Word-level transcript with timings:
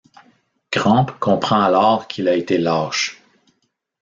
Gramp 0.71 1.05
comprend 1.19 1.61
alors 1.61 2.07
qu'il 2.07 2.27
a 2.27 2.33
été 2.33 2.57
lâche. 2.57 3.21